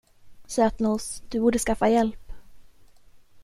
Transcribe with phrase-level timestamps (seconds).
[0.45, 2.31] Sötnos, du borde skaffa hjälp.